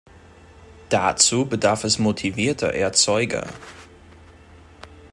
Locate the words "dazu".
0.89-1.45